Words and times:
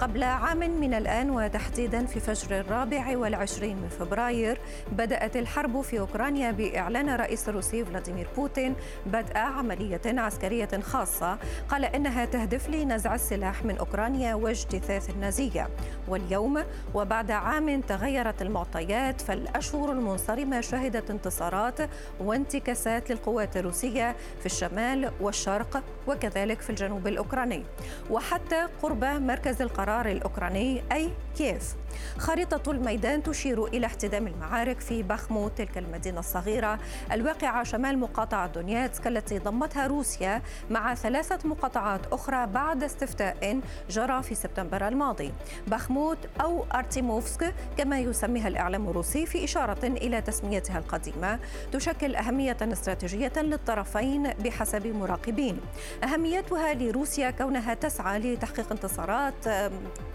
قبل 0.00 0.22
عام 0.22 0.58
من 0.58 0.94
الآن 0.94 1.30
وتحديدا 1.30 2.06
في 2.06 2.20
فجر 2.20 2.60
الرابع 2.60 3.18
والعشرين 3.18 3.76
من 3.76 3.88
فبراير 3.88 4.60
بدأت 4.92 5.36
الحرب 5.36 5.80
في 5.80 6.00
أوكرانيا 6.00 6.50
بإعلان 6.50 7.08
الرئيس 7.08 7.48
الروسي 7.48 7.84
فلاديمير 7.84 8.28
بوتين 8.36 8.74
بدء 9.06 9.36
عملية 9.36 10.00
عسكرية 10.06 10.68
خاصة. 10.82 11.38
قال 11.68 11.84
إنها 11.84 12.24
تهدف 12.24 12.70
لنزع 12.70 13.14
السلاح 13.14 13.64
من 13.64 13.78
أوكرانيا 13.78 14.34
واجتثاث 14.34 15.10
النازية. 15.10 15.68
واليوم 16.08 16.64
وبعد 16.94 17.30
عام 17.30 17.80
تغيرت 17.80 18.42
المعطيات 18.42 19.20
فالأشهر 19.20 19.92
المنصرمة 19.92 20.60
شهدت 20.60 21.10
انتصارات 21.10 21.78
وانتكاسات 22.20 23.10
للقوات 23.10 23.56
الروسية 23.56 24.16
في 24.40 24.46
الشمال 24.46 25.12
والشرق 25.20 25.82
وكذلك 26.06 26.60
في 26.60 26.70
الجنوب 26.70 27.06
الأوكراني. 27.06 27.64
وحتى 28.10 28.66
قرب 28.82 29.04
مركز 29.04 29.62
القرار 29.62 29.89
القرار 29.90 30.10
الأوكراني 30.10 30.82
أي 30.92 31.10
كييف. 31.36 31.74
خريطة 32.18 32.70
الميدان 32.70 33.22
تشير 33.22 33.66
إلى 33.66 33.86
احتدام 33.86 34.26
المعارك 34.26 34.80
في 34.80 35.02
بخموت 35.02 35.58
تلك 35.58 35.78
المدينة 35.78 36.20
الصغيرة. 36.20 36.78
الواقعة 37.12 37.64
شمال 37.64 37.98
مقاطعة 37.98 38.46
دونيتسك 38.46 39.06
التي 39.06 39.38
ضمتها 39.38 39.86
روسيا 39.86 40.42
مع 40.70 40.94
ثلاثة 40.94 41.48
مقاطعات 41.48 42.06
أخرى 42.12 42.46
بعد 42.46 42.82
استفتاء 42.82 43.60
جرى 43.90 44.22
في 44.22 44.34
سبتمبر 44.34 44.88
الماضي. 44.88 45.32
بخموت 45.66 46.18
أو 46.40 46.64
أرتيموفسك 46.74 47.54
كما 47.76 47.98
يسميها 47.98 48.48
الإعلام 48.48 48.88
الروسي 48.88 49.26
في 49.26 49.44
إشارة 49.44 49.86
إلى 49.86 50.20
تسميتها 50.20 50.78
القديمة. 50.78 51.38
تشكل 51.72 52.16
أهمية 52.16 52.56
استراتيجية 52.62 53.32
للطرفين 53.36 54.22
بحسب 54.22 54.86
مراقبين. 54.86 55.60
أهميتها 56.04 56.74
لروسيا 56.74 57.30
كونها 57.30 57.74
تسعى 57.74 58.18
لتحقيق 58.18 58.72
انتصارات 58.72 59.48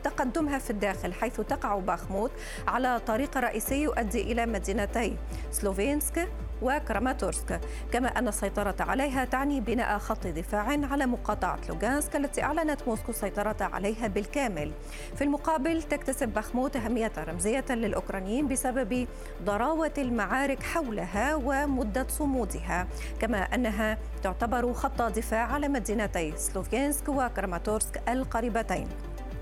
تقدمها 0.04 0.60
في 0.60 0.70
الداخل 0.70 1.14
حيث 1.14 1.42
تقع 1.42 1.80
باخموت 1.80 2.32
على 2.68 3.00
طريق 3.08 3.38
رئيسي 3.38 3.82
يؤدي 3.84 4.22
إلى 4.22 4.46
مدينتي 4.46 5.18
سلوفينسك 5.52 6.28
وكراماتورسك. 6.62 7.62
كما 7.92 8.08
أن 8.08 8.28
السيطرة 8.28 8.76
عليها 8.80 9.26
تعني 9.26 9.62
بناء 9.62 9.98
خط 9.98 10.28
دفاع 10.28 10.64
على 10.64 11.06
مقاطعة 11.06 11.60
لوغانسك 11.70 12.16
التي 12.16 12.44
أعلنت 12.44 12.88
موسكو 12.88 13.12
السيطرة 13.12 13.56
عليها 13.60 14.08
بالكامل. 14.08 14.72
في 15.16 15.24
المقابل 15.24 15.84
تكتسب 15.84 16.30
بخموت 16.30 16.76
أهمية 16.76 17.12
رمزية 17.18 17.66
للأوكرانيين 17.70 18.48
بسبب 18.48 19.08
ضراوة 19.44 19.94
المعارك 19.98 20.64
حولها 20.64 21.36
ومدة 21.36 22.08
صمودها. 22.08 22.88
كما 23.20 23.38
أنها 23.38 23.98
تعتبر 24.24 24.74
خط 24.74 25.02
دفاع 25.02 25.46
على 25.54 25.68
مدينتي 25.68 26.34
سلوفينسك 26.38 27.10
وكراماتورسك 27.10 28.10
القريبتين. 28.10 28.88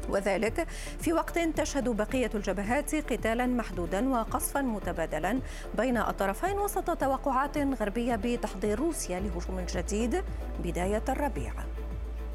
وذلك 0.09 0.67
في 0.99 1.13
وقت 1.13 1.39
تشهد 1.39 1.89
بقية 1.89 2.29
الجبهات 2.35 2.95
قتالا 2.95 3.45
محدودا 3.45 4.09
وقصفا 4.09 4.61
متبادلا 4.61 5.39
بين 5.77 5.97
الطرفين 5.97 6.57
وسط 6.59 6.97
توقعات 6.97 7.57
غربية 7.57 8.15
بتحضير 8.15 8.79
روسيا 8.79 9.19
لهجوم 9.19 9.65
جديد. 9.75 10.23
بداية 10.63 11.03
الربيع. 11.09 11.53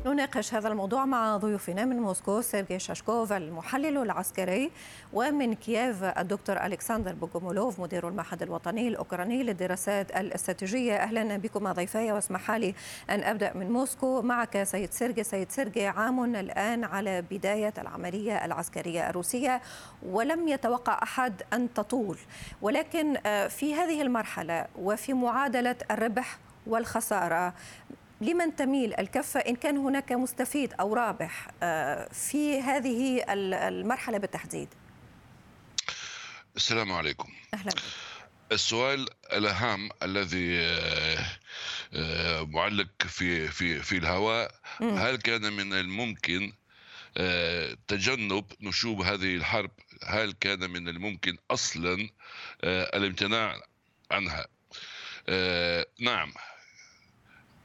نناقش 0.06 0.54
هذا 0.54 0.68
الموضوع 0.68 1.04
مع 1.04 1.36
ضيوفنا 1.36 1.84
من 1.84 1.96
موسكو 1.96 2.40
سيرجي 2.40 2.78
شاشكوف 2.78 3.32
المحلل 3.32 3.98
العسكري 3.98 4.70
ومن 5.12 5.54
كييف 5.54 6.04
الدكتور 6.04 6.56
ألكسندر 6.66 7.14
بوغومولوف 7.14 7.80
مدير 7.80 8.08
المعهد 8.08 8.42
الوطني 8.42 8.88
الأوكراني 8.88 9.42
للدراسات 9.42 10.16
الاستراتيجية. 10.16 10.96
أهلا 10.96 11.36
بكم 11.36 11.72
ضيفي 11.72 12.12
واسمح 12.12 12.50
لي 12.50 12.74
أن 13.10 13.22
أبدأ 13.22 13.52
من 13.54 13.70
موسكو. 13.70 14.22
معك 14.22 14.62
سيد 14.62 14.92
سيرجي. 14.92 15.24
سيد 15.24 15.50
سيرجي 15.50 15.86
عام 15.86 16.36
الآن 16.36 16.84
على 16.84 17.22
بداية 17.22 17.74
العملية 17.78 18.44
العسكرية 18.44 19.10
الروسية 19.10 19.60
ولم 20.02 20.48
يتوقع 20.48 21.02
أحد 21.02 21.42
أن 21.52 21.74
تطول. 21.74 22.18
ولكن 22.62 23.16
آه، 23.26 23.48
في 23.48 23.74
هذه 23.74 24.02
المرحلة 24.02 24.66
وفي 24.78 25.12
معادلة 25.12 25.76
الربح 25.90 26.38
والخسارة 26.66 27.54
لمن 28.20 28.56
تميل 28.56 28.94
الكفة 29.00 29.40
إن 29.40 29.56
كان 29.56 29.76
هناك 29.76 30.12
مستفيد 30.12 30.74
أو 30.80 30.94
رابح 30.94 31.48
آه، 31.62 32.08
في 32.12 32.60
هذه 32.60 33.24
المرحلة 33.28 34.18
بالتحديد. 34.18 34.68
السلام 36.56 36.92
عليكم. 36.92 37.32
أهلا. 37.54 37.72
السؤال 38.52 39.08
الأهم 39.32 39.90
الذي 40.02 40.58
آه، 40.60 41.26
آه، 41.94 42.42
معلق 42.42 42.88
في 42.98 43.48
في 43.48 43.82
في 43.82 43.96
الهواء 43.96 44.54
هل 44.80 45.16
كان 45.16 45.52
من 45.52 45.72
الممكن 45.72 46.52
تجنب 47.88 48.44
نشوب 48.60 49.00
هذه 49.00 49.36
الحرب؟ 49.36 49.70
هل 50.04 50.32
كان 50.32 50.70
من 50.70 50.88
الممكن 50.88 51.36
أصلا 51.50 52.08
الامتناع 52.64 53.60
عنها؟ 54.10 54.46
نعم. 56.00 56.32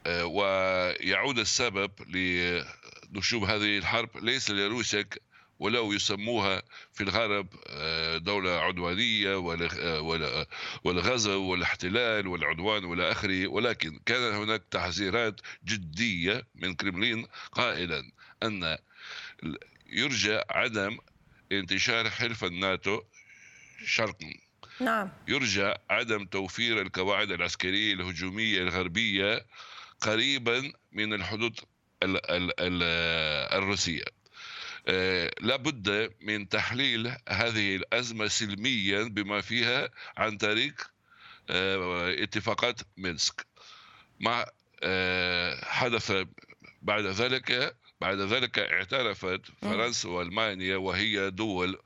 ويعود 0.06 1.38
السبب 1.38 1.90
لنشوب 2.08 3.44
هذه 3.44 3.78
الحرب. 3.78 4.24
ليس 4.24 4.50
لروسيا 4.50 5.04
ولو 5.58 5.92
يسموها 5.92 6.62
في 6.92 7.00
الغرب 7.00 7.46
آه، 7.66 8.16
دولة 8.16 8.50
عدوانية 8.50 9.36
والغزو 10.84 11.42
والاحتلال 11.42 12.26
والعدوان 12.26 12.84
والى 12.84 13.12
آخره. 13.12 13.46
ولكن 13.46 14.00
كان 14.06 14.34
هناك 14.34 14.62
تحذيرات 14.70 15.40
جدية 15.64 16.46
من 16.54 16.74
كريملين 16.74 17.26
قائلا 17.52 18.12
أن 18.42 18.78
يرجى 19.86 20.40
عدم 20.50 20.98
انتشار 21.52 22.10
حلف 22.10 22.44
الناتو 22.44 23.02
شرقا. 23.86 24.34
نعم. 24.80 25.10
يرجى 25.28 25.74
عدم 25.90 26.24
توفير 26.24 26.80
القواعد 26.80 27.30
العسكرية 27.30 27.94
الهجومية 27.94 28.62
الغربية 28.62 29.46
قريبا 30.04 30.72
من 30.92 31.14
الحدود 31.14 31.60
الروسية. 33.52 34.04
آه، 34.88 35.30
لابد 35.40 36.12
من 36.20 36.48
تحليل 36.48 37.16
هذه 37.28 37.76
الأزمة 37.76 38.28
سلميا 38.28 39.02
بما 39.02 39.40
فيها 39.40 39.88
عن 40.16 40.36
طريق 40.36 40.90
آه، 41.50 42.22
اتفاقات 42.22 42.80
مينسك. 42.96 43.46
ما 44.20 44.46
آه، 44.82 45.64
حدث 45.64 46.12
بعد 46.82 47.04
ذلك 47.04 47.76
بعد 48.00 48.18
ذلك 48.18 48.58
اعترفت 48.58 49.40
فرنسا 49.62 50.08
وألمانيا 50.08 50.76
وهي 50.76 51.30
دول 51.30 51.78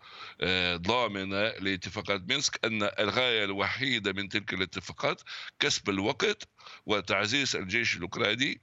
ضامنة 0.74 1.48
لاتفاقات 1.48 2.28
مينسك 2.28 2.64
أن 2.64 2.82
الغاية 2.82 3.44
الوحيدة 3.44 4.12
من 4.12 4.28
تلك 4.28 4.54
الاتفاقات 4.54 5.22
كسب 5.60 5.88
الوقت 5.88 6.48
وتعزيز 6.86 7.56
الجيش 7.56 7.96
الأوكراني 7.96 8.60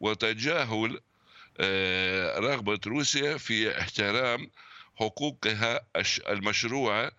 وتجاهل 0.00 1.00
آه، 1.60 2.38
رغبة 2.38 2.80
روسيا 2.86 3.36
في 3.36 3.80
احترام 3.80 4.50
حقوقها 4.96 5.86
المشروعه 6.28 7.12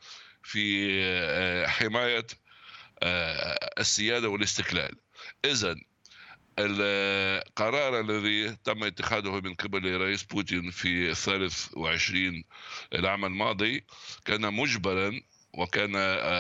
في 0.44 0.90
آه، 1.03 1.67
حماية 1.67 2.28
آه، 3.03 3.73
السيادة 3.79 4.29
والاستقلال. 4.29 4.95
اذا 5.45 5.75
القرار 6.59 8.00
الذي 8.00 8.56
تم 8.64 8.84
اتخاذه 8.84 9.40
من 9.41 9.53
قبل 9.56 9.88
الرئيس 9.88 10.24
بوتين 10.24 10.72
في 10.72 11.09
الثالث 11.12 11.68
وعشرين 11.78 12.44
العام 12.94 13.25
الماضي 13.25 13.84
كان 14.25 14.53
مجبرا 14.53 15.22
وكان 15.53 15.96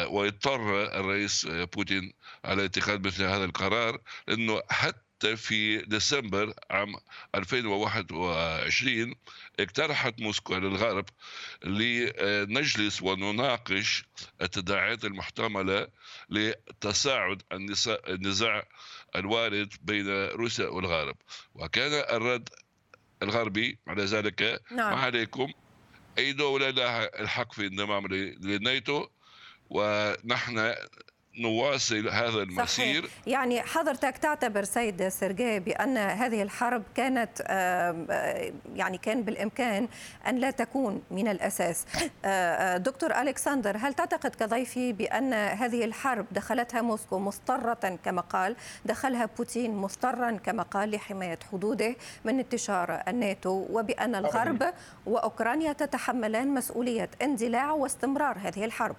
واضطر 0.09 0.83
الرئيس 0.99 1.45
بوتين 1.49 2.13
على 2.45 2.65
اتخاذ 2.65 2.99
مثل 3.07 3.23
هذا 3.23 3.45
القرار 3.45 4.01
لأنه 4.27 4.61
حتى 4.69 5.02
في 5.25 5.77
ديسمبر 5.77 6.53
عام 6.69 6.95
2021 7.35 9.15
اقترحت 9.59 10.19
موسكو 10.19 10.55
للغرب 10.55 11.05
لنجلس 11.63 13.01
ونناقش 13.01 14.03
التداعيات 14.41 15.05
المحتملة 15.05 15.87
لتصاعد 16.29 17.41
النزاع 18.07 18.63
الوارد 19.15 19.73
بين 19.81 20.25
روسيا 20.27 20.67
والغرب. 20.67 21.15
وكان 21.55 22.15
الرد 22.15 22.49
الغربي 23.23 23.79
على 23.87 24.03
ذلك. 24.05 24.61
نعم. 24.71 24.91
ما 24.91 25.01
عليكم 25.01 25.53
أي 26.17 26.33
دولة 26.33 26.69
لها 26.69 27.21
الحق 27.21 27.53
في 27.53 27.59
الانضمام 27.59 28.07
للناتو؟ 28.07 29.07
ونحن 29.69 30.75
نواصل 31.37 32.09
هذا 32.09 32.43
المسير. 32.43 33.03
صحيح. 33.03 33.11
يعني 33.27 33.61
حضرتك 33.61 34.17
تعتبر 34.17 34.63
سيد 34.63 35.07
سيرجي 35.07 35.59
بأن 35.59 35.97
هذه 35.97 36.41
الحرب 36.41 36.83
كانت 36.95 37.41
يعني 38.75 38.97
كان 38.97 39.23
بالإمكان 39.23 39.87
أن 40.27 40.37
لا 40.37 40.51
تكون 40.51 41.03
من 41.11 41.27
الأساس. 41.27 41.85
دكتور 42.75 43.21
ألكسندر 43.21 43.77
هل 43.77 43.93
تعتقد 43.93 44.35
كضيفي 44.35 44.93
بأن 44.93 45.33
هذه 45.33 45.85
الحرب 45.85 46.25
دخلتها 46.31 46.81
موسكو 46.81 47.19
مضطرة 47.19 47.97
كما 48.05 48.21
قال 48.21 48.55
دخلها 48.85 49.29
بوتين 49.37 49.75
مضطرا 49.75 50.31
كما 50.31 50.63
قال 50.63 50.91
لحماية 50.91 51.39
حدوده 51.51 51.95
من 52.25 52.39
انتشار 52.39 53.03
الناتو 53.07 53.65
وبأن 53.69 54.15
الغرب 54.15 54.73
وأوكرانيا 55.05 55.73
تتحملان 55.73 56.47
مسؤولية 56.47 57.09
اندلاع 57.21 57.71
واستمرار 57.71 58.37
هذه 58.37 58.65
الحرب؟ 58.65 58.95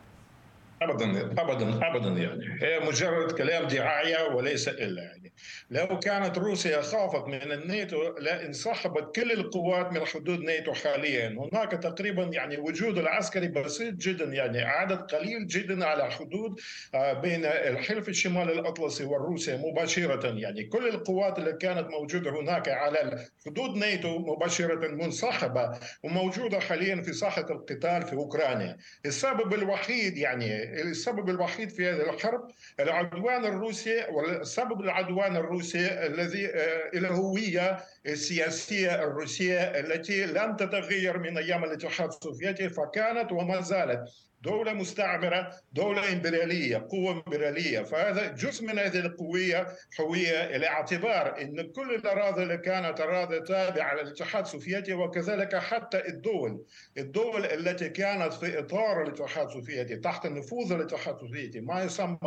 ابدا 0.90 1.42
ابدا 1.42 1.88
ابدا 1.88 2.08
يعني. 2.08 2.58
هي 2.62 2.81
مجرد 2.81 3.32
كلام 3.32 3.66
دعاية 3.66 4.34
وليس 4.34 4.69
إلا 4.69 5.02
يعني. 5.02 5.32
لو 5.70 5.98
كانت 5.98 6.38
روسيا 6.38 6.82
خافت 6.82 7.28
من 7.28 7.52
الناتو 7.52 8.19
لانسحبت 8.19 9.16
كل 9.16 9.32
القوات 9.32 9.92
من 9.92 10.06
حدود 10.06 10.40
ناتو 10.40 10.72
حاليا. 10.72 11.28
هناك 11.28 11.70
تقريبا 11.70 12.22
يعني 12.22 12.56
وجود 12.56 12.98
العسكري 12.98 13.48
بسيط 13.48 13.94
جدا 13.94 14.25
يعني 14.25 14.62
عدد 14.62 14.98
قليل 14.98 15.46
جدا 15.46 15.84
على 15.86 16.10
حدود 16.10 16.60
آه، 16.94 17.12
بين 17.12 17.44
الحلف 17.44 18.08
الشمال 18.08 18.50
الأطلسي 18.50 19.04
وروسيا 19.04 19.56
مباشرة 19.56 20.26
يعني. 20.38 20.64
كل 20.64 20.88
القوات 20.88 21.38
اللي 21.38 21.52
كانت 21.52 21.88
موجودة 21.90 22.31
هناك 22.40 22.69
على 22.69 23.26
حدود 23.46 23.76
ناتو 23.76 24.19
مباشرة 24.19 24.88
منسحبه 24.88 25.78
وموجودة 26.02 26.60
حاليا 26.60 27.02
في 27.02 27.12
ساحه 27.12 27.46
القتال 27.50 28.02
في 28.02 28.12
أوكرانيا. 28.12 28.76
السبب 29.06 29.54
الوحيد 29.54 30.19
يعني 30.19 30.44
السبب 30.82 31.28
الوحيد 31.28 31.70
في 31.70 31.88
هذه 31.88 32.10
الحرب 32.10 32.48
العدوان 32.80 33.44
الروسي 33.44 34.04
والسبب 34.10 34.80
العدوان 34.80 35.36
الروسي 35.36 36.06
الذي 36.06 36.46
آه، 36.46 36.90
الهويه 36.94 37.78
السياسية 38.06 39.04
الروسية 39.04 39.60
التي 39.60 40.26
لم 40.26 40.56
تتغير 40.56 41.18
من 41.18 41.38
أيام 41.38 41.64
الاتحاد 41.64 42.08
السوفيتي 42.08 42.68
فكانت 42.68 43.32
وما 43.32 43.60
زالت 43.60 44.08
دولة 44.44 44.73
مستعمرة 44.73 45.50
دولة 45.73 46.12
إمبريالية 46.12 46.87
قوة 46.91 47.12
إمبريالية 47.12 47.81
فهذا 47.82 48.32
جزء 48.32 48.67
من 48.67 48.79
هذه 48.79 48.99
القوية 48.99 49.67
هوية 50.00 50.56
الاعتبار 50.56 51.41
أن 51.41 51.73
كل 51.73 51.94
الأراضي 51.94 52.43
اللي 52.43 52.58
كانت 52.58 53.00
أراضي 53.00 53.41
تابعة 53.41 53.94
للاتحاد 53.94 54.44
السوفيتي 54.44 54.94
وكذلك 54.94 55.56
حتى 55.56 56.08
الدول 56.08 56.64
الدول 56.99 57.44
التي 57.44 57.88
كانت 57.88 58.32
في 58.32 58.58
إطار 58.58 59.02
الاتحاد 59.02 59.46
السوفيتي 59.46 59.96
تحت 59.96 60.26
نفوذ 60.26 60.73
الاتحاد 60.73 61.14
السوفيتي 61.14 61.61
ما 61.61 61.82
يسمى 61.82 62.19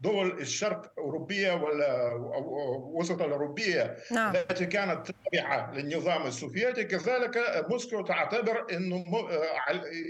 دول 0.00 0.40
الشرق 0.40 0.92
أوروبية 0.98 1.52
ولا 1.52 2.12
وسط 2.92 3.22
الأوروبية 3.22 3.96
نعم. 4.10 4.36
التي 4.36 4.66
كانت 4.66 5.12
تابعة 5.32 5.72
للنظام 5.74 6.26
السوفيتي 6.26 6.84
كذلك 6.84 7.64
موسكو 7.70 8.02
تعتبر 8.02 8.66
أنه 8.72 9.04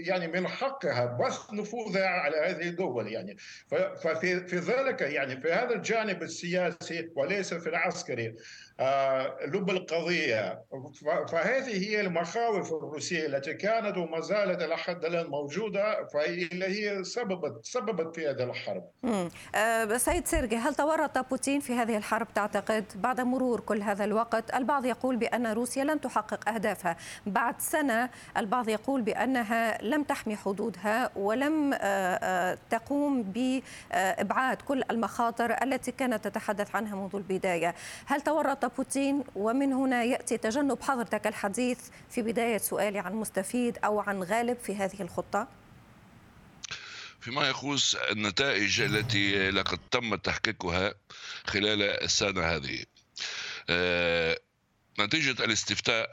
يعني 0.05 0.27
من 0.27 0.47
حقها 0.47 1.05
بس 1.49 1.53
نفوذها 1.53 2.07
على 2.07 2.37
هذه 2.37 2.69
الدول 2.69 3.07
يعني. 3.07 3.37
ففي 4.03 4.47
في 4.47 4.55
ذلك 4.55 5.01
يعني 5.01 5.41
في 5.41 5.51
هذا 5.51 5.75
الجانب 5.75 6.23
السياسي 6.23 7.09
وليس 7.15 7.53
في 7.53 7.69
العسكري 7.69 8.35
آه، 8.79 9.37
لب 9.45 9.69
القضية. 9.69 10.63
فهذه 11.31 11.89
هي 11.89 12.01
المخاوف 12.01 12.73
الروسية 12.73 13.25
التي 13.25 13.53
كانت 13.53 13.97
وما 13.97 14.19
زالت 14.21 14.61
إلى 14.61 14.77
حد 14.77 15.05
الآن 15.05 15.25
موجودة 15.27 16.07
فهي 16.13 16.49
هي 16.51 17.03
سببت 17.03 17.65
سببت 17.65 18.15
في 18.15 18.27
هذه 18.29 18.43
الحرب. 18.43 18.83
أه 19.55 19.97
سيد 19.97 20.27
سيرجي 20.27 20.55
هل 20.55 20.75
تورط 20.75 21.17
بوتين 21.17 21.59
في 21.59 21.73
هذه 21.73 21.97
الحرب 21.97 22.27
تعتقد 22.33 22.85
بعد 22.95 23.21
مرور 23.21 23.59
كل 23.59 23.81
هذا 23.81 24.03
الوقت؟ 24.03 24.55
البعض 24.55 24.85
يقول 24.85 25.15
بأن 25.17 25.47
روسيا 25.47 25.83
لن 25.83 26.01
تحقق 26.01 26.49
أهدافها. 26.49 26.97
بعد 27.25 27.61
سنة 27.61 28.09
البعض 28.37 28.69
يقول 28.69 29.01
بأنها 29.01 29.81
لم 29.81 30.03
تحمي 30.03 30.35
حدودها 30.35 31.11
ولم 31.39 31.73
أه, 31.73 31.77
آه، 31.77 32.57
تقوم 32.69 33.23
بإبعاد 33.23 34.61
كل 34.61 34.83
المخاطر 34.91 35.63
التي 35.63 35.91
كانت 35.91 36.27
تتحدث 36.27 36.75
عنها 36.75 36.95
منذ 36.95 37.15
البداية 37.15 37.75
هل 38.05 38.21
تورط 38.21 38.65
بوتين 38.65 39.23
ومن 39.35 39.73
هنا 39.73 40.03
يأتي 40.03 40.37
تجنب 40.37 40.81
حضرتك 40.81 41.27
الحديث 41.27 41.79
في 42.09 42.21
بداية 42.21 42.57
سؤالي 42.57 42.99
عن 42.99 43.13
مستفيد 43.13 43.77
أو 43.83 43.99
عن 43.99 44.23
غالب 44.23 44.57
في 44.57 44.75
هذه 44.75 45.01
الخطة؟ 45.01 45.47
فيما 47.21 47.49
يخص 47.49 47.95
النتائج 47.95 48.81
التي 48.81 49.51
لقد 49.51 49.79
تم 49.91 50.15
تحقيقها 50.15 50.93
خلال 51.45 51.81
السنة 51.81 52.41
هذه. 52.41 52.85
آه، 53.69 54.39
نتيجة 54.99 55.43
الاستفتاء 55.43 56.09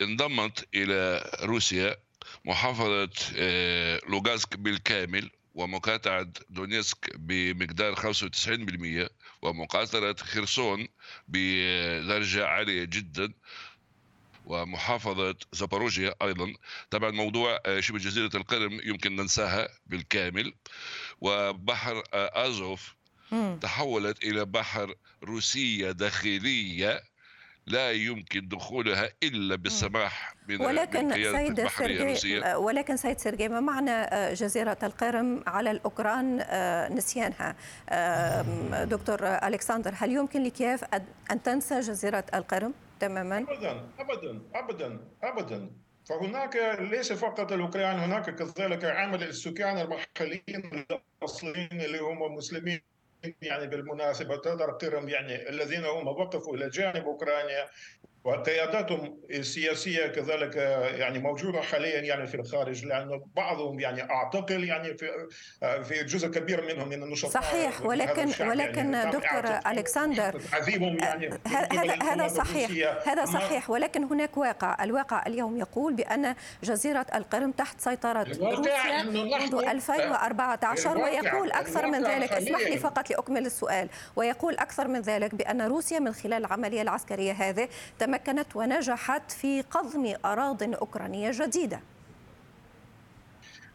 انضمت 0.00 0.68
إلى 0.74 1.30
روسيا 1.42 2.05
محافظة 2.46 3.10
آه، 3.36 4.00
لوغانسك 4.08 4.56
بالكامل 4.56 5.30
ومقاطعة 5.54 6.26
دونيتسك 6.50 7.16
بمقدار 7.16 7.94
95% 7.94 9.08
ومقاطعة 9.42 10.16
خرسون 10.16 10.88
بدرجة 11.28 12.46
عالية 12.46 12.84
جدا 12.84 13.32
ومحافظة 14.44 15.34
زاباروجيا 15.52 16.14
أيضا. 16.22 16.54
طبعا 16.90 17.10
موضوع 17.10 17.58
آه، 17.66 17.80
شبه 17.80 17.98
جزيرة 17.98 18.30
القرم 18.34 18.80
يمكن 18.84 19.16
ننساها 19.16 19.68
بالكامل. 19.86 20.54
وبحر 21.20 22.02
آه، 22.14 22.46
أزوف 22.48 22.94
تحولت 23.60 24.24
إلى 24.24 24.44
بحر 24.44 24.94
روسية 25.24 25.90
داخلية. 25.90 27.02
لا 27.66 27.92
يمكن 27.92 28.48
دخولها 28.48 29.08
إلا 29.22 29.56
بالسماح 29.56 30.34
من 30.48 30.60
ولكن 30.60 31.12
سيد 31.12 31.68
سيرجي 31.68 32.44
آه، 32.44 32.58
ولكن 32.58 32.96
سيد 32.96 33.18
سيرجي 33.18 33.48
ما 33.48 33.60
معنى 33.60 33.90
آه، 33.90 34.34
جزيرة 34.34 34.78
القرم 34.82 35.44
على 35.46 35.70
الأوكران 35.70 36.40
آه، 36.40 36.88
نسيانها؟ 36.88 37.56
دكتور 38.84 39.18
ألكسندر 39.22 39.92
هل 39.94 40.12
يمكن 40.12 40.42
لكييف 40.42 40.84
ان 41.30 41.42
تنسى 41.42 41.80
جزيرة 41.80 42.24
القرم 42.34 42.74
تماما؟ 43.00 43.38
ابدا 43.38 43.88
ابدا 43.98 44.40
ابدا 44.54 45.00
ابدا. 45.22 45.70
فهناك 46.08 46.78
ليس 46.80 47.12
فقط 47.12 47.52
الأوكران 47.52 47.98
هناك 47.98 48.34
كذلك 48.34 48.84
عامل 48.84 49.22
السكان 49.22 49.78
المحليين 49.78 50.86
الأصليين 51.22 51.80
اللي 51.80 51.98
هم 51.98 52.34
مسلمين. 52.34 52.80
يعني 53.42 53.66
بالمناسبة 53.66 54.36
تقدر 54.36 54.70
قرم 54.70 55.08
يعني 55.08 55.48
الذين 55.48 55.84
هم 55.84 56.08
وقفوا 56.08 56.56
إلى 56.56 56.68
جانب 56.68 57.04
أوكرانيا 57.04 57.66
وقياداتهم 58.26 59.20
السياسية 59.30 60.06
كذلك 60.06 60.56
يعني 60.98 61.18
موجودة 61.18 61.60
حاليا 61.60 62.00
يعني 62.00 62.26
في 62.26 62.34
الخارج 62.34 62.84
لأن 62.84 63.22
بعضهم 63.36 63.80
يعني 63.80 64.02
أعتقل 64.02 64.64
يعني 64.64 64.96
في 64.96 65.08
في 65.60 66.04
جزء 66.04 66.28
كبير 66.28 66.64
منهم 66.74 66.88
من 66.88 67.02
النشطاء 67.02 67.30
صحيح 67.30 67.86
ولكن 67.86 68.28
يعني. 68.28 68.50
ولكن 68.50 68.94
يعني 68.94 69.10
دكتور 69.10 69.58
ألكسندر 69.66 70.40
يعني 71.00 71.30
هذا 71.46 72.02
هذا 72.02 72.28
صحيح 72.28 72.70
هذا 73.08 73.24
صحيح 73.24 73.70
ولكن 73.70 74.04
هناك 74.04 74.36
واقع. 74.36 74.84
الواقع 74.84 75.22
اليوم 75.26 75.56
يقول 75.56 75.94
بأن 75.94 76.34
جزيرة 76.62 77.06
القرم 77.14 77.50
تحت 77.50 77.80
سيطرة 77.80 78.26
روسيا 78.40 79.02
منذ 79.02 79.54
2014 79.54 80.98
ويقول 80.98 81.52
أكثر 81.52 81.86
من 81.86 82.04
ذلك. 82.04 82.32
اسمح 82.32 82.60
لي 82.60 82.78
فقط 82.78 83.10
لأكمل 83.10 83.46
السؤال. 83.46 83.88
ويقول 84.16 84.54
أكثر 84.54 84.88
من 84.88 85.00
ذلك 85.00 85.34
بأن 85.34 85.62
روسيا 85.62 85.98
من 85.98 86.12
خلال 86.12 86.44
العملية 86.44 86.82
العسكرية 86.82 87.32
هذه 87.32 87.68
تم 87.98 88.15
تمكنت 88.16 88.56
ونجحت 88.56 89.30
في 89.30 89.62
قضم 89.62 90.14
أراضٍ 90.24 90.62
أوكرانية 90.62 91.30
جديدة. 91.34 91.80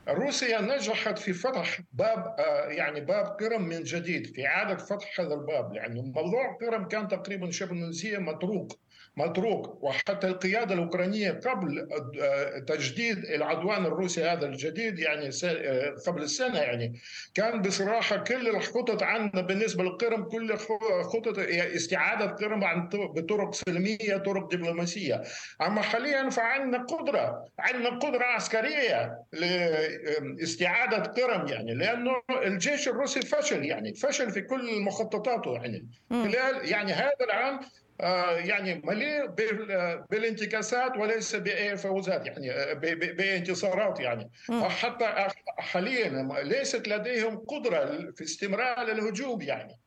روسيا 0.08 0.62
نجحت 0.62 1.18
في 1.20 1.34
فتح 1.34 1.80
باب 1.94 2.36
آه، 2.40 2.68
يعني 2.68 3.02
باب 3.02 3.26
قرم 3.26 3.62
من 3.62 3.84
جديد 3.84 4.28
في 4.28 4.48
إعادة 4.48 4.76
فتح 4.76 5.20
هذا 5.20 5.34
الباب 5.34 5.74
لأن 5.74 6.12
موضوع 6.16 6.58
قرم 6.62 6.88
كان 6.88 7.08
تقريبا 7.08 7.52
شبه 7.52 7.74
نسية 7.74 8.18
متروك 8.18 8.72
متروك 9.18 9.84
وحتى 9.84 10.28
القيادة 10.28 10.74
الأوكرانية 10.74 11.32
قبل 11.32 11.88
آه، 12.22 12.60
تجديد 12.60 13.18
العدوان 13.18 13.86
الروسي 13.86 14.24
هذا 14.24 14.46
الجديد 14.46 15.00
يعني 15.00 15.30
آه، 15.44 15.96
قبل 16.08 16.22
السنة 16.22 16.60
يعني 16.60 17.00
كان 17.34 17.62
بصراحة 17.62 18.18
كل 18.18 18.48
الخطط 18.48 19.04
عندنا 19.04 19.42
بالنسبة 19.42 19.84
للقرم 19.84 20.24
كل 20.24 20.58
خطط 21.04 21.40
استعادة 21.50 22.26
قرم 22.26 22.64
عن 22.64 22.90
بطرق 22.90 23.54
سلمية 23.54 24.18
طرق 24.18 24.52
دبلوماسية. 24.52 25.24
أما 25.62 25.82
حاليا 25.82 26.30
فعندنا 26.30 26.84
قدرة 26.84 27.46
عندنا 27.60 27.90
قدرة 27.90 28.24
عسكرية 28.24 29.18
لاستعاده 29.34 30.98
قرم 30.98 31.48
يعني 31.48 31.74
لأنه 31.74 32.12
الجيش 32.44 32.88
الروسي 32.88 33.22
فشل 33.22 33.66
يعني 33.66 33.94
فشل 33.94 34.32
في 34.32 34.42
كل 34.42 34.82
مخططاته 34.82 35.54
يعني. 35.54 35.88
خلال 36.10 36.72
يعني 36.72 36.94
هذا 36.94 37.12
العام 37.22 37.60
يعني 38.46 38.82
مليء 38.86 39.26
بالانتكاسات 40.10 40.98
وليس 40.98 41.36
باي 41.36 41.78
فوزات 41.78 42.26
يعني 42.26 42.76
بانتصارات 42.96 44.00
يعني. 44.00 44.32
حتى 44.52 45.28
حاليا 45.60 46.30
ليست 46.44 46.88
لديهم 46.88 47.38
قدرة 47.38 48.12
في 48.16 48.24
استمرار 48.24 48.82
الهجوم 48.92 49.42
يعني. 49.42 49.78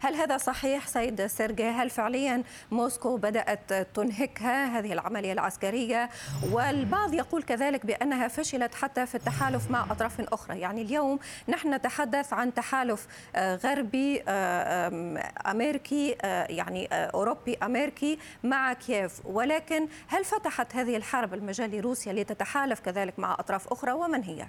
هل 0.00 0.14
هذا 0.14 0.38
صحيح 0.38 0.86
سيد 0.86 1.26
سيرجي؟ 1.26 1.68
هل 1.68 1.90
فعليا 1.90 2.42
موسكو 2.70 3.16
بدأت 3.16 3.72
تنهكها 3.72 4.78
هذه 4.78 4.92
العملية 4.92 5.32
العسكرية؟ 5.32 6.10
والبعض 6.52 7.14
يقول 7.14 7.42
كذلك 7.42 7.86
بأنها 7.86 8.28
فشلت 8.28 8.74
حتى 8.74 9.06
في 9.06 9.14
التحالف 9.14 9.70
مع 9.70 9.86
أطراف 9.90 10.20
أخرى. 10.20 10.60
يعني 10.60 10.82
اليوم 10.82 11.18
نحن 11.48 11.74
نتحدث 11.74 12.32
عن 12.32 12.54
تحالف 12.54 13.06
آه، 13.36 13.56
غربي 13.56 14.22
آه، 14.28 15.32
أمريكي 15.46 16.16
آه، 16.22 16.46
يعني 16.50 16.88
أوروبي 16.90 17.56
أمريكي 17.62 18.18
مع 18.44 18.72
كييف. 18.72 19.26
ولكن 19.26 19.88
هل 20.08 20.24
فتحت 20.24 20.76
هذه 20.76 20.96
الحرب 20.96 21.34
المجال 21.34 21.76
لروسيا 21.76 22.12
لتتحالف 22.12 22.80
كذلك 22.80 23.18
مع 23.18 23.34
أطراف 23.34 23.68
أخرى؟ 23.68 23.92
ومن 23.92 24.22
هي؟ 24.22 24.46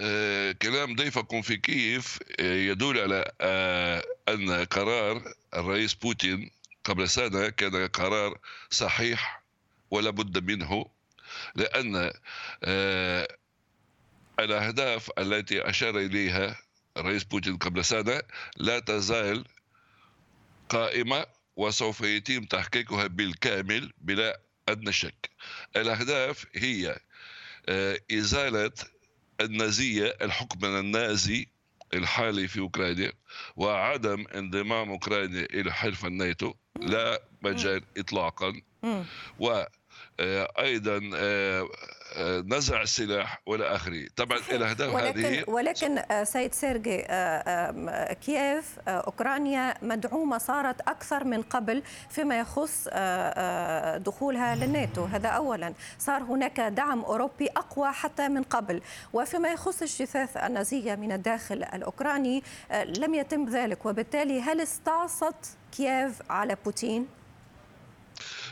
آه، 0.00 0.52
كلام 0.52 0.96
ضيفكم 0.96 1.42
في 1.42 1.56
كييف 1.56 2.18
آه، 2.40 2.54
يدل 2.54 2.98
على 2.98 3.32
آه، 3.40 4.04
أن 4.28 4.64
قرار 4.64 5.34
الرئيس 5.54 5.94
بوتين 5.94 6.50
قبل 6.84 7.08
سنة 7.08 7.48
كان 7.48 7.86
قرار 7.86 8.38
صحيح 8.70 9.42
ولا 9.90 10.10
بد 10.10 10.50
منه 10.50 10.86
لأن 11.54 12.12
الأهداف 14.40 15.10
التي 15.18 15.68
أشار 15.70 15.98
إليها 15.98 16.56
الرئيس 16.96 17.24
بوتين 17.24 17.56
قبل 17.56 17.84
سنة 17.84 18.22
لا 18.56 18.78
تزال 18.78 19.44
قائمة 20.68 21.26
وسوف 21.56 22.00
يتم 22.00 22.44
تحقيقها 22.44 23.06
بالكامل 23.06 23.92
بلا 23.98 24.40
أدنى 24.68 24.92
شك. 24.92 25.30
الأهداف 25.76 26.46
هي 26.54 26.98
إزالة 28.12 28.72
النازية 29.40 30.16
الحكم 30.22 30.64
النازي 30.64 31.46
الحالي 31.94 32.48
في 32.48 32.60
أوكرانيا 32.60 33.12
وعدم 33.56 34.24
انضمام 34.34 34.90
أوكرانيا 34.90 35.46
إلى 35.50 35.72
حلف 35.72 36.06
الناتو 36.06 36.54
لا 36.80 37.22
مجال 37.42 37.82
إطلاقا. 37.96 38.52
وأيضا 39.38 39.68
آه، 42.16 42.44
نزع 42.46 42.82
السلاح 42.82 43.40
وإلى 43.46 43.66
آخره. 43.66 44.06
طبعا 44.16 44.38
الاهداف 44.50 44.94
ولكن 44.94 45.24
هذه 45.24 45.44
ولكن 45.48 45.98
آه، 45.98 46.24
سيد 46.24 46.54
سيرجي 46.54 47.04
آه، 47.08 48.12
كييف 48.12 48.78
أوكرانيا 48.88 49.74
مدعومة 49.82 50.38
صارت 50.38 50.80
أكثر 50.80 51.24
من 51.24 51.42
قبل 51.42 51.82
فيما 52.10 52.38
يخص 52.38 52.88
دخولها 53.96 54.54
للناتو. 54.54 55.04
هذا 55.04 55.28
اولا. 55.28 55.74
صار 55.98 56.22
هناك 56.22 56.60
دعم 56.60 57.00
أوروبي 57.04 57.48
أقوى 57.56 57.92
حتى 57.92 58.28
من 58.28 58.42
قبل. 58.42 58.80
وفيما 59.12 59.48
يخص 59.48 59.82
الجثث 59.82 60.36
النازية 60.36 60.94
من 60.94 61.12
الداخل 61.12 61.64
الأوكراني 61.74 62.42
لم 62.98 63.14
يتم 63.14 63.48
ذلك. 63.48 63.86
وبالتالي 63.86 64.40
هل 64.40 64.60
استعصت 64.60 65.56
كييف 65.76 66.22
على 66.30 66.56
بوتين؟ 66.64 67.02
آه، 67.02 67.17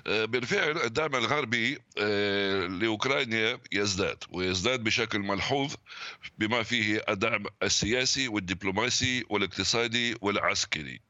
بالفعل 0.07 0.79
الدعم 0.79 1.15
الغربي 1.15 1.79
آه، 1.99 2.67
لأوكرانيا 2.67 3.61
يزداد 3.73 4.25
ويزداد 4.31 4.85
بشكل 4.85 5.19
ملحوظ 5.19 5.75
بما 6.39 6.63
فيه 6.63 7.03
الدعم 7.09 7.45
السياسي 7.63 8.29
والدبلوماسي 8.29 9.25
والاقتصادي 9.31 10.15
والعسكري 10.21 11.01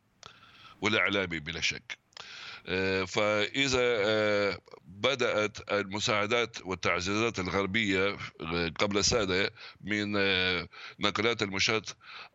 والإعلامي 0.80 1.38
بلا 1.38 1.60
شك. 1.60 1.98
آه، 1.98 2.05
فإذا 3.06 4.58
بدأت 4.84 5.72
المساعدات 5.72 6.56
والتعزيزات 6.64 7.38
الغربية 7.38 8.16
قبل 8.80 9.04
سنه 9.04 9.50
من 9.80 10.12
نقلات 11.00 11.42
المشاة 11.42 11.82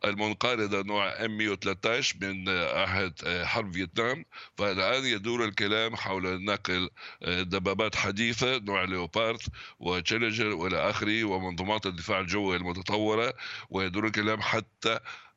المنقرضة 0.06 0.82
نوع 0.82 1.26
ام 1.26 1.38
113 1.38 2.16
من 2.22 2.50
عهد 2.50 3.44
حرب 3.44 3.74
فيتنام. 3.74 4.26
فالآن 4.58 5.06
يدور 5.06 5.46
الكلام 5.46 5.96
حول 5.96 6.44
نقل 6.46 6.90
دبابات 7.28 7.96
حديثة 7.96 8.58
نوع 8.58 8.84
ليوبارد 8.84 9.42
وتشالنجر 9.80 10.48
والى 10.48 10.90
آخره 10.90 11.24
ومنظومات 11.24 11.86
الدفاع 11.86 12.20
الجوي 12.20 12.56
المتطورة. 12.56 13.34
ويدور 13.70 14.06
الكلام 14.06 14.42
حتى 14.42 14.90
آه، 14.90 15.00
آه، 15.00 15.31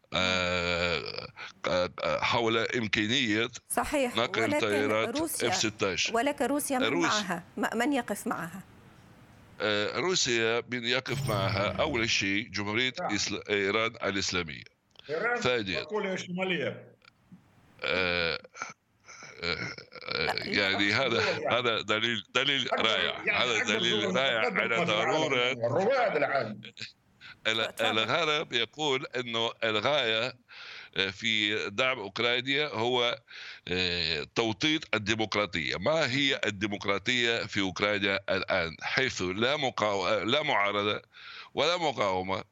حول 2.20 2.58
إمكانية 2.58 3.48
صحيح 3.68 4.16
نقل 4.16 4.60
طائرات 4.60 5.16
إف 5.20 5.56
16 5.56 6.14
ولكن 6.14 6.44
روسيا 6.44 6.78
من 6.78 6.86
روس... 6.86 7.04
معها؟ 7.04 7.42
من 7.74 7.92
يقف 7.92 8.26
معها؟ 8.26 8.62
آه، 9.60 9.98
روسيا 9.98 10.62
من 10.72 10.84
يقف 10.84 11.28
معها. 11.28 11.72
أول 11.80 12.10
شيء 12.10 12.48
جمهورية 12.48 12.92
نعم. 13.00 13.18
إيران 13.50 13.92
الإسلامية. 14.04 14.64
ثانيا. 15.40 15.86
يعني 20.44 20.92
هذا 20.92 21.22
هذا 21.50 21.80
دليل 21.80 22.22
دليل 22.34 22.68
رائع. 22.72 23.24
يعني 23.24 23.30
هذا 23.30 23.64
دليل 23.64 24.16
رائع 24.16 24.40
على 24.40 24.84
ضرورة. 24.84 25.52
الرواد 25.52 26.16
العالم 26.16 26.60
الغرب 27.46 28.52
يقول 28.52 29.06
إنه 29.16 29.52
الغاية 29.64 30.34
آه، 30.96 31.10
في 31.10 31.58
دعم 31.70 31.98
أوكرانيا 31.98 32.68
هو 32.68 33.18
آه، 33.68 34.26
توطيد 34.34 34.84
الديمقراطية، 34.94 35.76
ما 35.76 36.10
هي 36.10 36.40
الديمقراطية 36.46 37.46
في 37.46 37.60
أوكرانيا 37.60 38.20
الآن؟ 38.30 38.76
حيث 38.82 39.22
لا 39.22 39.56
مقاو... 39.56 40.18
لا 40.18 40.42
معارضة 40.42 41.02
ولا 41.54 41.76
مقاومة 41.76 42.44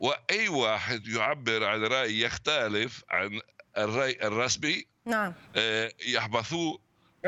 وأي 0.00 0.48
واحد 0.48 1.06
يعبر 1.06 1.64
عن 1.64 1.80
رأي 1.84 2.20
يختلف 2.20 3.04
عن 3.10 3.40
الرأي 3.78 4.18
الرسمي 4.22 4.84
نعم. 5.06 5.34
آه، 5.56 5.92
يحبثوه 6.06 6.78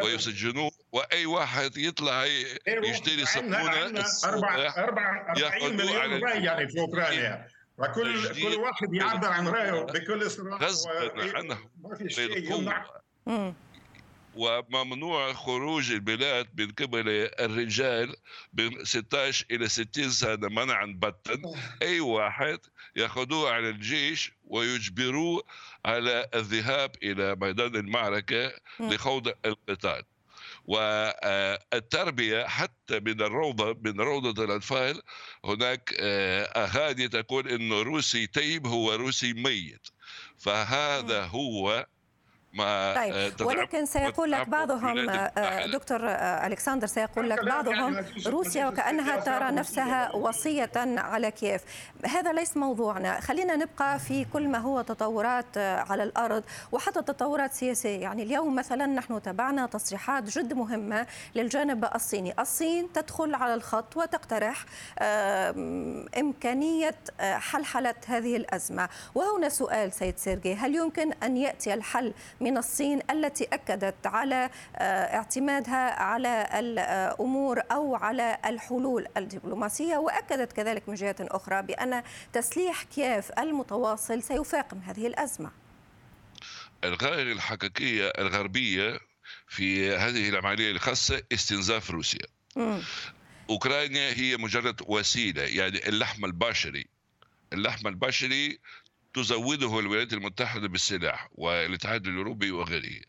ويسجنوه 0.03 0.71
وأي 0.93 1.27
واحد 1.27 1.77
يطلع 1.77 2.23
إيه، 2.23 2.59
يشتري 2.69 3.25
صابونة 3.27 4.05
أربع 4.25 4.75
أربع 4.79 5.35
40 5.37 5.77
مليون 5.77 6.25
راي 6.25 6.45
يعني 6.45 6.69
في 6.69 6.81
أوكرانيا. 6.81 7.49
وكل 7.79 8.43
كل 8.43 8.55
واحد 8.55 8.95
يعبر 8.95 9.29
عن 9.29 9.49
رأيه 9.49 9.83
بكل 9.83 10.31
صراحة 10.31 10.67
غصبا 10.67 11.37
عنه 11.37 11.59
وممنوع 14.35 15.33
خروج 15.33 15.93
البلاد 15.93 16.49
من 16.61 16.71
قبل 16.73 17.09
الرجال 17.41 18.15
من 18.53 18.85
16 18.85 19.47
إلى 19.51 19.69
60 19.69 20.11
سنة 20.11 20.49
منعا 20.49 20.87
باتا 20.87 21.43
أي 21.83 22.01
واحد 22.01 22.59
ياخذوه 22.97 23.51
على 23.51 23.69
الجيش 23.69 24.33
ويجبروه 24.45 25.43
على 25.85 26.29
الذهاب 26.35 26.91
إلى 27.03 27.37
ميدان 27.41 27.77
المعركة 27.77 28.53
لخوض 28.81 29.33
القتال. 29.45 30.03
والتربية 30.71 32.47
حتى 32.47 33.01
من 33.01 33.23
الروضة 33.23 33.81
من 33.85 34.01
روضة 34.01 34.45
الأطفال 34.45 35.03
هناك 35.45 35.95
آه، 36.01 36.43
أغاني 36.43 37.09
تقول 37.09 37.49
انه 37.49 37.83
روسي 37.83 38.27
تيب 38.27 38.67
هو 38.67 38.93
روسي 38.95 39.33
ميت. 39.33 39.87
فهذا 40.39 41.25
هو 41.25 41.87
ما 42.53 42.95
طيب 42.95 43.15
آه، 43.15 43.47
ولكن 43.47 43.87
سيقول 43.87 44.33
لك 44.33 44.49
بعضهم 44.49 45.11
آه، 45.11 45.67
دكتور 45.67 46.01
آه، 46.03 46.47
ألكسندر 46.47 46.87
سيقول 46.87 47.31
لك 47.31 47.45
بعضهم 47.45 48.05
روسيا 48.27 48.67
وكأنها 48.67 49.21
ترى 49.21 49.51
نفسها 49.51 50.17
وصية 50.17 50.71
على 50.77 51.31
كييف. 51.31 51.63
هذا 52.07 52.33
ليس 52.33 52.57
موضوعنا. 52.57 53.21
خلينا 53.21 53.57
نبقى 53.57 53.99
في 53.99 54.25
كل 54.25 54.49
ما 54.49 54.59
هو 54.59 54.81
تطورات 54.81 55.59
على 55.59 56.03
الأرض 56.03 56.45
وحتى 56.73 57.03
تطورات 57.03 57.53
سياسية. 57.53 58.01
يعني 58.01 58.23
اليوم 58.23 58.55
مثلا 58.55 58.87
نحن 58.87 59.23
تابعنا 59.23 59.67
تصريحات 59.67 60.39
جد 60.39 60.53
مهمة 60.53 61.07
للجانب 61.35 61.89
الصيني. 61.95 62.35
الصين 62.41 62.93
تدخل 62.93 63.35
على 63.35 63.55
الخط 63.55 63.97
وتقترح 63.97 64.65
إمكانية 66.19 66.95
حلحلة 67.21 67.95
هذه 68.07 68.37
الأزمة. 68.37 68.89
وهنا 69.15 69.49
سؤال 69.49 69.93
سيد 69.93 70.19
سيرجي 70.19 70.55
هل 70.55 70.75
يمكن 70.75 71.13
أن 71.13 71.37
يأتي 71.37 71.75
الحل 71.75 72.15
من 72.41 72.59
الصين 72.59 73.01
التي 73.11 73.45
أكدت 73.45 74.07
على 74.07 74.51
آه، 74.77 75.17
اعتمادها 75.17 76.03
على 76.03 76.49
الأمور 76.55 77.61
أو 77.73 77.95
على 77.97 78.39
الحلول 78.45 79.07
الدبلوماسية 79.17 79.97
وأكدت 79.97 80.53
كذلك 80.53 80.89
من 80.89 80.95
جهة 80.95 81.17
أخرى 81.21 81.63
بأن 81.63 82.03
تسليح 82.33 82.83
كييف 82.83 83.31
المتواصل 83.39 84.23
سيفاقم 84.23 84.79
هذه 84.79 85.07
الأزمة. 85.07 85.51
الغاية 86.85 87.33
الحقيقية 87.33 88.13
الغربية 88.19 88.99
في 89.49 89.97
هذه 89.97 90.29
العملية 90.29 90.71
الخاصة 90.71 91.23
استنزاف 91.33 91.91
روسيا. 91.91 92.27
أوكرانيا 93.51 94.13
هي 94.13 94.37
مجرد 94.37 94.83
وسيلة 94.87 95.43
يعني 95.43 95.89
اللحم 95.89 96.25
البشري. 96.25 96.87
اللحم 97.53 97.89
البشري 97.89 98.59
تزوده 99.15 99.79
الولايات 99.79 100.13
المتحدة 100.13 100.69
بالسلاح 100.69 101.29
والاتحاد 101.33 102.07
الأوروبي 102.07 102.51
وغيره. 102.51 103.01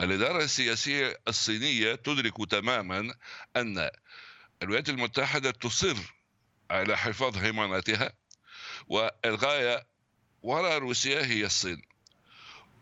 الإدارة 0.00 0.44
السياسية 0.44 1.20
الصينية 1.28 1.94
تدرك 1.94 2.50
تماما 2.50 3.14
أن 3.56 3.90
الولايات 4.62 4.88
المتحدة 4.88 5.50
تصر 5.50 5.96
على 6.70 6.98
حفاظ 6.98 7.36
هيمنتها 7.36 8.12
والغاية 8.86 9.86
وراء 10.42 10.78
روسيا 10.78 11.26
هي 11.26 11.46
الصين. 11.46 11.82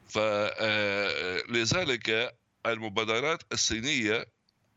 فلذلك 0.09 2.11
آه، 2.11 2.35
المبادرات 2.67 3.43
الصينية 3.53 4.27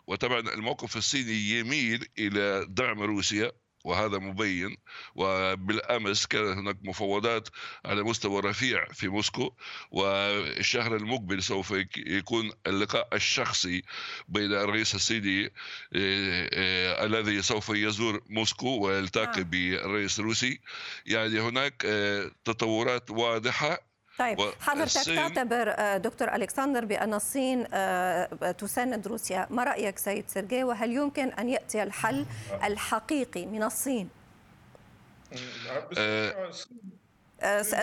وطبعا 0.07 0.39
الموقف 0.39 0.98
الصيني 0.98 1.60
يميل 1.60 2.07
إلى 2.19 2.65
دعم 2.69 3.01
روسيا 3.01 3.51
وهذا 3.83 4.17
مبين 4.17 4.77
وبالأمس 5.15 6.25
كانت 6.25 6.57
هناك 6.57 6.77
مفاوضات 6.83 7.50
على 7.85 8.03
مستوى 8.03 8.41
رفيع 8.41 8.85
في 8.85 9.07
موسكو 9.07 9.53
والشهر 9.91 10.95
المقبل 10.95 11.43
سوف 11.43 11.73
يكون 11.97 12.51
اللقاء 12.67 13.07
الشخصي 13.13 13.81
بين 14.27 14.53
الرئيس 14.53 14.95
الصيني 14.95 15.45
آه، 15.45 15.51
آه، 15.93 17.05
الذي 17.05 17.41
سوف 17.41 17.69
يزور 17.69 18.21
موسكو 18.29 18.67
ويلتقي 18.67 19.43
بالرئيس 19.43 20.19
الروسي. 20.19 20.59
يعني 21.05 21.39
هناك 21.39 21.83
آه، 21.85 22.31
تطورات 22.45 23.11
واضحة 23.11 23.90
طيب 24.19 24.37
حضرتك 24.59 25.15
تعتبر 25.15 25.73
آه، 25.77 25.97
دكتور 25.97 26.35
ألكسندر 26.35 26.85
بأن 26.85 27.13
الصين 27.13 27.65
آه، 27.73 28.51
تساند 28.51 29.07
روسيا، 29.07 29.47
ما 29.49 29.63
رأيك 29.63 29.97
سيد 29.97 30.27
سيرجي؟ 30.27 30.63
وهل 30.63 30.91
يمكن 30.91 31.27
أن 31.27 31.49
يأتي 31.49 31.83
الحل 31.83 32.25
الحقيقي 32.63 33.45
من 33.45 33.63
الصين؟ 33.63 34.09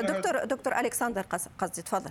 دكتور 0.01 0.45
دكتور 0.45 0.81
ألكسندر 0.81 1.23
قصدي 1.59 1.83
تفضل. 1.83 2.11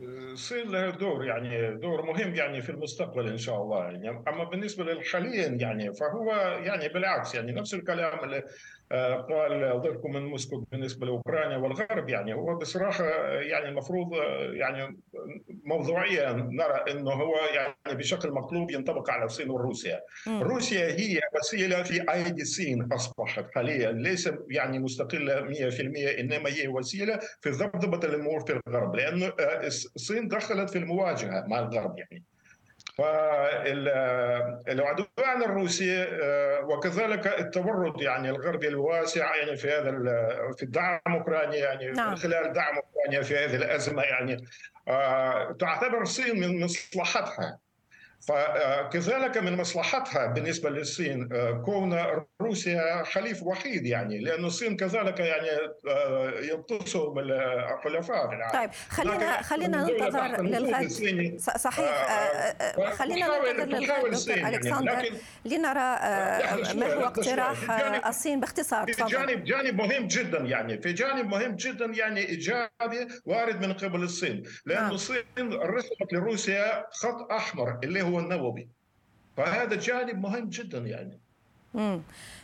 الصين 0.00 0.72
لها 0.72 0.90
دور 0.90 1.24
يعني 1.24 1.74
دور 1.74 2.02
مهم 2.02 2.34
يعني 2.34 2.62
في 2.62 2.70
المستقبل 2.70 3.28
إن 3.28 3.38
شاء 3.38 3.62
الله 3.62 3.84
يعني 3.84 4.08
أما 4.08 4.44
بالنسبة 4.44 5.02
حاليا 5.02 5.46
يعني 5.46 5.94
فهو 5.94 6.32
يعني 6.64 6.88
بالعكس 6.88 7.34
يعني 7.34 7.52
نفس 7.52 7.74
الكلام 7.74 8.24
اللي 8.24 8.36
آه، 8.36 8.44
قال 9.28 9.80
ضيفكم 9.80 10.12
من 10.12 10.26
موسكو 10.26 10.64
بالنسبة 10.72 11.06
لأوكرانيا 11.06 11.56
والغرب 11.56 12.08
يعني 12.08 12.34
هو 12.34 12.58
بصراحة 12.58 13.04
يعني 13.40 13.68
المفروض 13.68 14.12
يعني 14.52 14.96
موضوعيا 15.64 16.32
نرى 16.32 16.84
إنه 16.90 17.10
هو 17.10 17.34
يعني 17.54 17.98
بشكل 17.98 18.30
مقلوب 18.30 18.70
ينطبق 18.70 19.10
على 19.10 19.24
الصين 19.24 19.50
وروسيا. 19.50 20.00
روسيا 20.28 20.86
هي 20.86 21.20
وسيلة 21.34 21.82
في 21.82 22.12
أيدي 22.12 22.42
الصين 22.42 22.92
أصبحت 22.92 23.46
حاليا 23.54 23.92
ليس 23.92 24.30
يعني 24.50 24.78
مستقلة 24.78 25.40
100% 25.40 26.20
إنما 26.20 26.50
هي 26.50 26.68
وسيلة 26.68 27.20
في 27.40 27.50
ضبط 27.50 28.04
الأمور 28.04 28.40
في 28.40 28.60
الغرب 28.66 28.94
لأنه 28.94 29.26
آه، 29.26 29.66
الصين 29.66 30.28
دخلت 30.28 30.70
في 30.70 30.78
المواجهة 30.78 31.44
مع 31.46 31.58
الغرب 31.58 31.98
يعني. 31.98 32.24
فالعدوان 32.98 34.62
الروسي 35.42 36.02
آه، 36.02 36.60
وكذلك 36.64 37.26
التورط 37.26 38.02
يعني 38.02 38.30
الغربي 38.30 38.68
الواسع 38.68 39.36
يعني 39.36 39.56
في 39.56 39.70
هذا 39.70 39.90
في 40.56 40.62
الدعم 40.62 41.00
أوكرانيا 41.08 41.58
يعني 41.58 41.90
نعم. 41.90 42.10
من 42.10 42.16
خلال 42.16 42.52
دعم 42.52 42.76
أوكرانيا 42.76 43.22
في 43.22 43.36
هذه 43.36 43.56
الأزمة 43.56 44.02
يعني 44.02 44.44
آه، 44.88 45.52
تعتبر 45.52 46.02
الصين 46.02 46.40
من 46.40 46.64
مصلحتها 46.64 47.58
فكذلك 48.28 49.36
من 49.36 49.56
مصلحتها 49.56 50.26
بالنسبة 50.26 50.70
للصين 50.70 51.28
آه، 51.32 51.50
كون 51.50 51.98
روسيا 52.40 53.04
حليف 53.04 53.42
وحيد 53.42 53.86
يعني 53.86 54.18
لأن 54.18 54.44
الصين 54.44 54.76
كذلك 54.76 55.20
يعني 55.20 55.48
آه، 55.88 56.32
ينقصهم 56.40 57.18
الحلفاء 57.18 58.28
في 58.28 58.34
العالم. 58.34 58.60
طيب 58.60 58.70
خلينا 58.88 59.42
خلينا 59.42 59.82
ننتظر 59.82 60.42
للغد. 60.42 61.38
صحيح 61.38 62.10
آه، 62.10 62.90
خلينا 62.90 63.26
ننتظر 63.26 63.64
للغد 63.64 64.10
دكتور 64.10 64.36
يعني، 64.36 64.56
ألكسندر. 64.56 65.10
لنرى 65.44 65.74
ما 66.74 66.94
هو 66.94 67.06
اقتراح 67.06 67.70
الصين 68.06 68.40
باختصار 68.40 68.92
في 68.92 69.04
جانب 69.04 69.44
جانب 69.44 69.74
مهم 69.74 70.06
جدا 70.06 70.38
يعني 70.38 70.80
في 70.80 70.92
جانب 70.92 71.26
مهم 71.26 71.56
جدا 71.56 71.84
يعني 71.84 72.28
إيجابي 72.28 73.08
وارد 73.24 73.66
من 73.66 73.72
قبل 73.72 74.02
الصين. 74.02 74.42
لأن 74.66 74.82
نعم. 74.82 74.90
الصين 74.90 75.24
رسمت 75.52 76.12
لروسيا 76.12 76.86
خط 76.92 77.32
أحمر 77.32 77.78
اللي 77.84 78.02
هو 78.02 78.13
النووي 78.18 78.68
فهذا 79.36 79.76
جانب 79.76 80.18
مهم 80.18 80.48
جدا 80.48 80.78
يعني. 80.78 81.20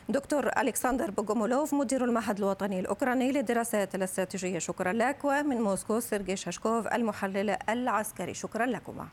دكتور 0.09 0.47
ألكسندر 0.57 1.11
بوغومولوف 1.11 1.73
مدير 1.73 2.05
المعهد 2.05 2.37
الوطني 2.37 2.79
الأوكراني 2.79 3.31
للدراسات 3.31 3.95
الاستراتيجية 3.95 4.59
شكرا 4.59 4.93
لك. 4.93 5.25
ومن 5.25 5.61
موسكو 5.61 5.99
سيرجي 5.99 6.35
شاشكوف 6.35 6.87
المحلل 6.87 7.57
العسكري 7.69 8.33
شكرا 8.33 8.65
لكما. 8.65 9.07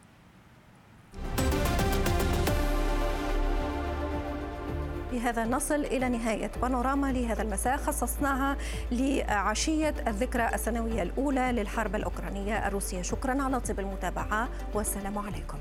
بهذا 5.13 5.45
نصل 5.45 5.85
إلى 5.85 6.09
نهاية 6.09 6.51
بانوراما 6.63 7.13
لهذا 7.13 7.43
المساء. 7.43 7.77
خصصناها 7.77 8.57
لعشية 8.91 9.95
الذكرى 10.07 10.49
السنوية 10.55 11.03
الأولى 11.03 11.53
للحرب 11.53 11.97
الأوكرانية 11.97 12.67
الروسية. 12.67 13.03
شكرا 13.03 13.43
على 13.43 13.61
طيب 13.61 13.81
المتابعة 13.81 14.49
والسلام 14.75 15.19
عليكم. 15.19 15.59